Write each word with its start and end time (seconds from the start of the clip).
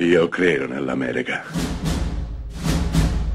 Io 0.00 0.28
credo 0.28 0.68
nell'America. 0.68 1.42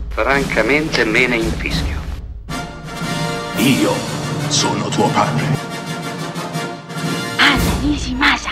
Francamente 0.08 1.04
me 1.04 1.28
ne 1.28 1.36
infischio. 1.36 2.00
Io 3.58 3.92
sono 4.48 4.88
tuo 4.88 5.10
padre. 5.10 5.44
Anna 7.36 7.82
Nishimasa. 7.82 8.52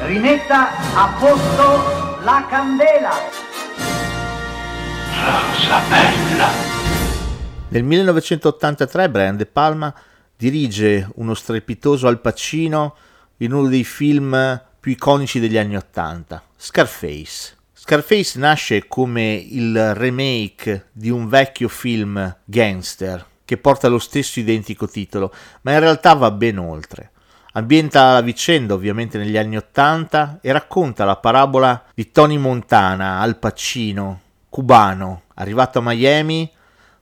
Rimetta 0.00 0.70
a 0.96 1.16
posto 1.16 2.18
la 2.24 2.44
candela. 2.50 3.12
Rosa 5.14 5.80
bella. 5.88 6.48
Nel 7.68 7.84
1983 7.84 9.10
Brian 9.10 9.36
De 9.36 9.46
Palma 9.46 9.94
dirige 10.36 11.08
uno 11.14 11.34
strepitoso 11.34 12.08
Al 12.08 12.20
Pacino 12.20 12.96
in 13.36 13.52
uno 13.52 13.68
dei 13.68 13.84
film 13.84 14.68
più 14.80 14.92
iconici 14.92 15.38
degli 15.38 15.58
anni 15.58 15.76
Ottanta, 15.76 16.42
Scarface. 16.56 17.56
Scarface 17.74 18.38
nasce 18.38 18.88
come 18.88 19.34
il 19.34 19.94
remake 19.94 20.86
di 20.92 21.10
un 21.10 21.28
vecchio 21.28 21.68
film 21.68 22.36
gangster 22.44 23.26
che 23.44 23.58
porta 23.58 23.88
lo 23.88 23.98
stesso 23.98 24.38
identico 24.38 24.88
titolo, 24.88 25.34
ma 25.62 25.72
in 25.72 25.80
realtà 25.80 26.14
va 26.14 26.30
ben 26.30 26.58
oltre. 26.58 27.10
Ambienta 27.52 28.12
la 28.12 28.20
vicenda 28.20 28.74
ovviamente 28.74 29.18
negli 29.18 29.36
anni 29.36 29.56
Ottanta 29.56 30.38
e 30.40 30.52
racconta 30.52 31.04
la 31.04 31.16
parabola 31.16 31.84
di 31.92 32.10
Tony 32.12 32.36
Montana, 32.36 33.18
Al 33.18 33.38
Pacino, 33.38 34.20
cubano, 34.48 35.22
arrivato 35.34 35.80
a 35.80 35.82
Miami, 35.82 36.50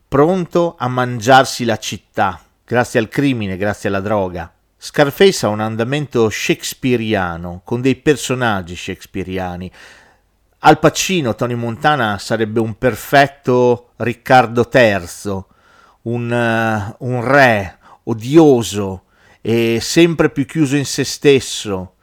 pronto 0.09 0.75
a 0.79 0.89
mangiarsi 0.89 1.65
la 1.65 1.77
città, 1.77 2.41
grazie 2.65 2.99
al 2.99 3.09
crimine, 3.09 3.59
grazie 3.59 3.91
alla 3.91 4.01
droga. 4.01 4.51
Scarface 4.81 5.45
ha 5.45 5.49
un 5.49 5.59
andamento 5.59 6.31
shakespeariano, 6.31 7.63
con 7.65 7.81
dei 7.81 7.97
personaggi 7.97 8.77
shakespeariani. 8.77 9.71
Al 10.61 10.79
Pacino, 10.79 11.35
Tony 11.35 11.55
Montana 11.55 12.17
sarebbe 12.19 12.61
un 12.61 12.79
perfetto 12.79 13.91
Riccardo 13.97 14.69
III, 14.73 15.45
un, 16.03 16.31
uh, 16.31 17.05
un 17.07 17.25
re 17.25 17.79
odioso 18.05 19.03
e 19.41 19.79
sempre 19.81 20.31
più 20.31 20.47
chiuso 20.47 20.77
in 20.77 20.85
se 20.85 21.05
stesso, 21.05 21.95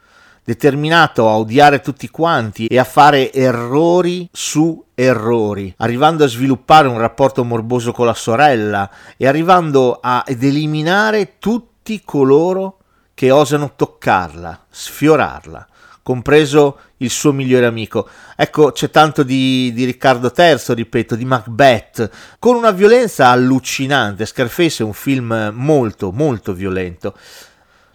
determinato 0.44 1.28
a 1.28 1.38
odiare 1.38 1.80
tutti 1.80 2.08
quanti 2.08 2.66
e 2.66 2.78
a 2.78 2.84
fare 2.84 3.32
errori 3.32 4.28
su 4.32 4.84
errori, 4.94 5.74
arrivando 5.78 6.24
a 6.24 6.28
sviluppare 6.28 6.88
un 6.88 6.98
rapporto 6.98 7.44
morboso 7.44 7.92
con 7.92 8.06
la 8.06 8.14
sorella 8.14 8.90
e 9.16 9.26
arrivando 9.26 9.98
ad 10.00 10.42
eliminare 10.42 11.38
tutti 11.38 12.02
coloro 12.04 12.75
che 13.16 13.30
osano 13.30 13.72
toccarla, 13.74 14.66
sfiorarla, 14.68 15.66
compreso 16.02 16.80
il 16.98 17.08
suo 17.08 17.32
migliore 17.32 17.64
amico. 17.64 18.06
Ecco, 18.36 18.72
c'è 18.72 18.90
tanto 18.90 19.22
di, 19.22 19.72
di, 19.72 19.86
Riccardo 19.86 20.30
III, 20.36 20.74
ripeto, 20.74 21.14
di 21.14 21.24
Macbeth, 21.24 22.10
con 22.38 22.56
una 22.56 22.72
violenza 22.72 23.28
allucinante. 23.28 24.26
Scarface 24.26 24.82
è 24.82 24.86
un 24.86 24.92
film 24.92 25.50
molto, 25.54 26.12
molto 26.12 26.52
violento. 26.52 27.16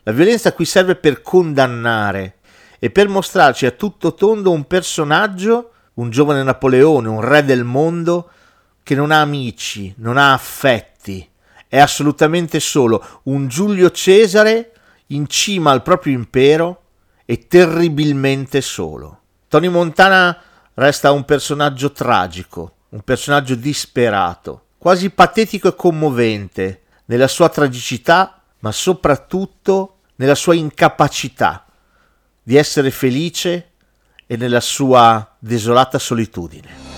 La 0.02 0.12
violenza 0.12 0.54
qui 0.54 0.66
serve 0.66 0.96
per 0.96 1.22
condannare 1.22 2.38
e 2.80 2.90
per 2.90 3.08
mostrarci 3.08 3.68
a 3.68 3.72
tutto 3.72 4.16
tondo 4.16 4.50
un 4.50 4.66
personaggio, 4.66 5.72
un 5.94 6.10
giovane 6.10 6.42
Napoleone, 6.42 7.08
un 7.08 7.22
re 7.22 7.46
del 7.46 7.64
mondo, 7.64 8.32
che 8.82 8.96
non 8.96 9.12
ha 9.12 9.22
amici, 9.22 9.94
non 9.98 10.18
ha 10.18 10.34
affetti, 10.34 11.30
è 11.68 11.78
assolutamente 11.78 12.60
solo 12.60 13.22
un 13.26 13.48
Giulio 13.48 13.92
Cesare 13.92 14.72
in 15.14 15.28
cima 15.28 15.72
al 15.72 15.82
proprio 15.82 16.14
impero 16.14 16.82
e 17.26 17.48
terribilmente 17.48 18.62
solo. 18.62 19.20
Tony 19.48 19.68
Montana 19.68 20.38
resta 20.74 21.12
un 21.12 21.24
personaggio 21.26 21.92
tragico, 21.92 22.76
un 22.90 23.02
personaggio 23.02 23.56
disperato, 23.56 24.66
quasi 24.78 25.10
patetico 25.10 25.70
e 25.70 25.76
commovente 25.76 26.82
nella 27.06 27.28
sua 27.28 27.50
tragicità, 27.50 28.42
ma 28.60 28.72
soprattutto 28.72 29.98
nella 30.16 30.36
sua 30.36 30.56
incapacità 30.56 31.66
di 32.44 32.56
essere 32.56 32.92
felice 32.92 33.72
e 34.26 34.38
nella 34.38 34.62
sua 34.62 35.36
desolata 35.40 36.00
solitudine. 36.00 36.91